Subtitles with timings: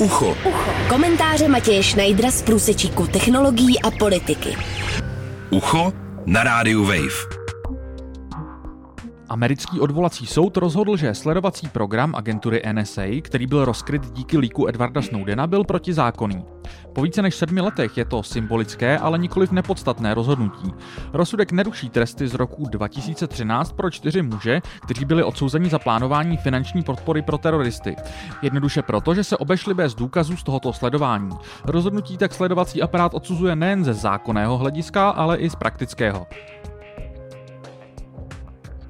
[0.00, 0.36] Ucho.
[0.44, 0.70] Ucho.
[0.88, 4.56] Komentáře Matěje Schneidera z průsečíku technologií a politiky.
[5.50, 5.92] Ucho
[6.26, 7.35] na rádiu Wave.
[9.28, 15.02] Americký odvolací soud rozhodl, že sledovací program agentury NSA, který byl rozkryt díky líku Edwarda
[15.02, 16.44] Snowdena, byl protizákonný.
[16.92, 20.74] Po více než sedmi letech je to symbolické, ale nikoliv nepodstatné rozhodnutí.
[21.12, 26.82] Rozsudek neruší tresty z roku 2013 pro čtyři muže, kteří byli odsouzeni za plánování finanční
[26.82, 27.96] podpory pro teroristy.
[28.42, 31.30] Jednoduše proto, že se obešli bez důkazů z tohoto sledování.
[31.64, 36.26] Rozhodnutí tak sledovací aparát odsuzuje nejen ze zákonného hlediska, ale i z praktického.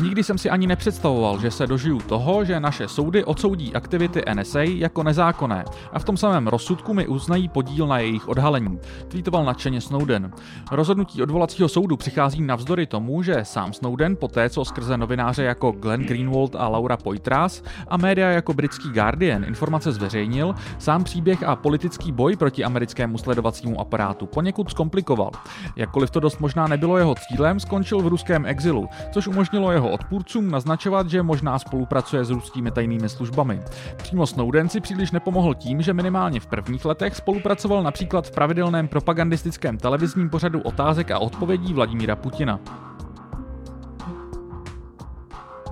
[0.00, 4.60] Nikdy jsem si ani nepředstavoval, že se dožiju toho, že naše soudy odsoudí aktivity NSA
[4.60, 9.80] jako nezákonné a v tom samém rozsudku mi uznají podíl na jejich odhalení, tweetoval nadšeně
[9.80, 10.32] Snowden.
[10.72, 16.02] Rozhodnutí odvolacího soudu přichází navzdory tomu, že sám Snowden poté, co skrze novináře jako Glenn
[16.02, 22.12] Greenwald a Laura Poitras a média jako britský Guardian informace zveřejnil, sám příběh a politický
[22.12, 25.30] boj proti americkému sledovacímu aparátu poněkud zkomplikoval.
[25.76, 30.50] Jakkoliv to dost možná nebylo jeho cílem, skončil v ruském exilu, což umožnilo jeho odpůrcům
[30.50, 33.62] naznačovat, že možná spolupracuje s ruskými tajnými službami.
[33.96, 38.88] Přímo Snowden si příliš nepomohl tím, že minimálně v prvních letech spolupracoval například v pravidelném
[38.88, 42.87] propagandistickém televizním pořadu otázek a odpovědí Vladimíra Putina.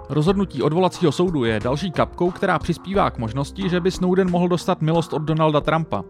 [0.09, 4.83] Rozhodnutí odvolacího soudu je další kapkou, která přispívá k možnosti, že by Snowden mohl dostat
[4.83, 6.05] milost od Donalda Trumpa.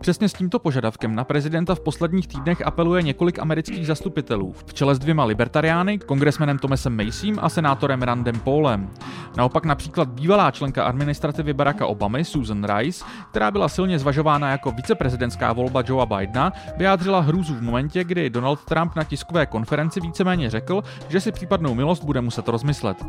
[0.00, 4.94] Přesně s tímto požadavkem na prezidenta v posledních týdnech apeluje několik amerických zastupitelů, v čele
[4.94, 8.90] s dvěma libertariány, kongresmenem Thomasem Macym a senátorem Randem Paulem.
[9.36, 15.52] Naopak například bývalá členka administrativy Baracka Obamy Susan Rice, která byla silně zvažována jako viceprezidentská
[15.52, 20.82] volba Joea Bidena, vyjádřila hrůzu v momentě, kdy Donald Trump na tiskové konferenci víceméně řekl,
[21.08, 23.06] že si případnou milost bude muset rozmyslet.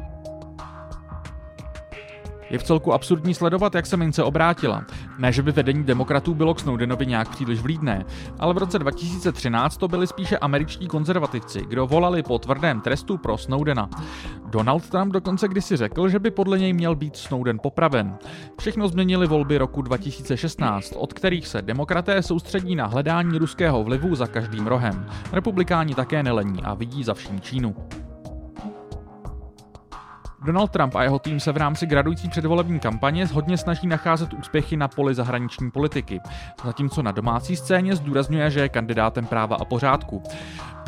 [2.49, 4.85] Je v celku absurdní sledovat, jak se mince obrátila.
[5.17, 8.05] Ne, že by vedení demokratů bylo k Snowdenovi nějak příliš vlídné,
[8.39, 13.37] ale v roce 2013 to byli spíše američtí konzervativci, kdo volali po tvrdém trestu pro
[13.37, 13.89] Snowdena.
[14.45, 18.17] Donald Trump dokonce kdysi řekl, že by podle něj měl být Snowden popraven.
[18.59, 24.27] Všechno změnili volby roku 2016, od kterých se demokraté soustředí na hledání ruského vlivu za
[24.27, 25.05] každým rohem.
[25.31, 27.75] Republikáni také nelení a vidí za vším Čínu.
[30.45, 34.77] Donald Trump a jeho tým se v rámci gradující předvolební kampaně hodně snaží nacházet úspěchy
[34.77, 36.21] na poli zahraniční politiky,
[36.65, 40.23] zatímco na domácí scéně zdůrazňuje, že je kandidátem práva a pořádku.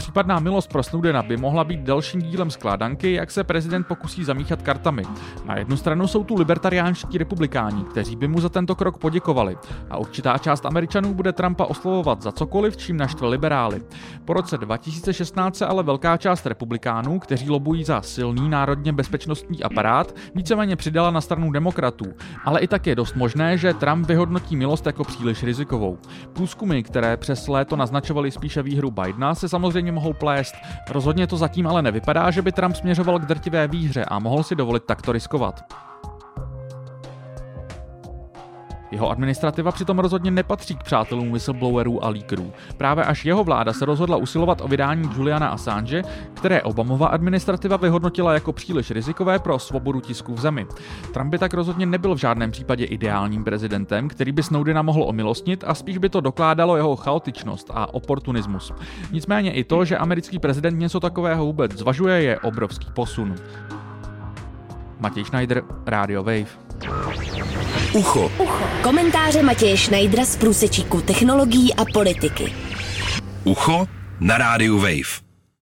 [0.09, 4.61] Případná milost pro Snowdena by mohla být dalším dílem skládanky, jak se prezident pokusí zamíchat
[4.61, 5.03] kartami.
[5.45, 9.57] Na jednu stranu jsou tu libertariánští republikáni, kteří by mu za tento krok poděkovali,
[9.89, 13.81] a určitá část Američanů bude Trumpa oslovovat za cokoliv, čím naštve liberály.
[14.25, 20.15] Po roce 2016 se ale velká část republikánů, kteří lobují za silný národně bezpečnostní aparát,
[20.35, 22.05] víceméně přidala na stranu demokratů,
[22.45, 25.97] ale i tak je dost možné, že Trump vyhodnotí milost jako příliš rizikovou.
[26.33, 30.55] Průzkumy, které přes léto naznačovaly spíše výhru Bidena, se samozřejmě mohou plést.
[30.89, 34.55] Rozhodně to zatím ale nevypadá, že by Trump směřoval k drtivé výhře a mohl si
[34.55, 35.88] dovolit takto riskovat.
[38.91, 42.53] Jeho administrativa přitom rozhodně nepatří k přátelům whistleblowerů a leakerů.
[42.77, 48.33] Právě až jeho vláda se rozhodla usilovat o vydání Juliana Assange, které Obamova administrativa vyhodnotila
[48.33, 50.67] jako příliš rizikové pro svobodu tisku v zemi.
[51.13, 55.63] Trump by tak rozhodně nebyl v žádném případě ideálním prezidentem, který by Snowdena mohl omilostnit
[55.67, 58.73] a spíš by to dokládalo jeho chaotičnost a oportunismus.
[59.11, 63.35] Nicméně i to, že americký prezident něco takového vůbec zvažuje, je obrovský posun.
[64.99, 66.47] Matěj Schneider, Radio Wave.
[67.93, 68.31] Ucho.
[68.39, 68.63] Ucho.
[68.83, 72.53] Komentáře Matěje Schneidera z průsečíku technologií a politiky.
[73.43, 73.87] Ucho
[74.19, 75.28] na rádiu Wave.